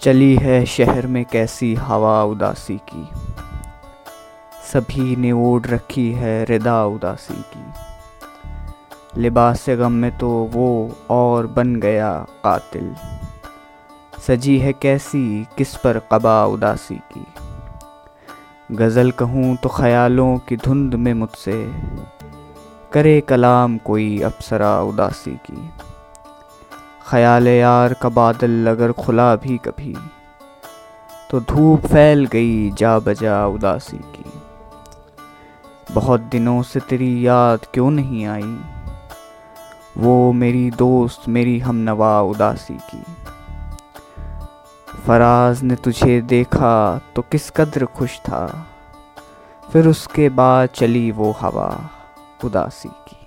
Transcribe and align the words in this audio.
चली 0.00 0.36
है 0.36 0.66
शहर 0.66 1.06
में 1.06 1.24
कैसी 1.24 1.74
हवा 1.74 2.24
उदासी 2.24 2.76
की। 2.76 3.08
सभी 4.72 5.16
ने 5.16 5.32
ओढ़ 5.32 5.66
रखी 5.66 6.12
है 6.12 6.44
रिदा 6.44 6.84
उदासी 6.84 7.34
की। 7.34 7.72
लिबास 9.20 9.64
गम 9.68 9.92
में 9.92 10.18
तो 10.18 10.30
वो 10.30 10.96
और 11.10 11.46
बन 11.46 11.76
गया 11.76 12.26
कातिल। 12.44 12.94
सजी 14.26 14.58
है 14.58 14.72
कैसी, 14.72 15.46
किस 15.58 15.76
पर 15.76 15.98
कबा 16.12 16.44
उदासी 16.44 16.94
की। 16.94 17.26
गज़ल 18.72 19.10
कहूँ 19.10 19.56
तो 19.56 19.68
ख्यालों 19.68 20.38
की 20.38 20.56
धुंध 20.56 20.94
में 20.94 21.14
मुझसे। 21.14 21.72
करे 22.92 23.20
कलाम 23.20 23.78
कोई 23.78 24.20
अप्सरा 24.20 24.80
उदासी 24.80 25.30
की। 25.30 25.70
ख्याल 27.10 27.48
यार, 27.48 27.92
का 27.92 28.08
बादल 28.08 28.66
अगर 28.70 28.92
खुला 28.94 29.34
भी 29.36 29.56
कभी 29.58 29.94
तो 31.30 31.40
धूप 31.40 31.86
फैल 31.86 32.24
गई 32.26 32.70
जा 32.70 32.98
बजा 32.98 33.46
उदासी 33.46 33.96
की। 33.96 34.24
बहुत 35.94 36.20
दिनों 36.30 36.62
से 36.62 36.80
तेरी 36.80 37.26
याद 37.26 37.66
क्यों 37.74 37.90
नहीं 37.90 38.26
आई? 38.26 38.56
वो 39.98 40.32
मेरी 40.32 40.70
दोस्त, 40.70 41.28
मेरी 41.28 41.58
हमनवा 41.58 42.20
उदासी 42.22 42.78
की। 42.84 43.02
फराज 45.06 45.62
ने 45.62 45.74
तुझे 45.76 46.20
देखा 46.20 47.00
तो 47.16 47.22
किस 47.22 47.50
कदर 47.50 47.84
खुश 47.86 48.18
था, 48.20 48.46
फिर 49.64 49.88
उसके 49.88 50.28
बाद 50.28 50.68
चली 50.68 51.10
वो 51.12 51.30
हवा 51.40 51.70
उदासी 52.44 52.88
की। 52.88 53.19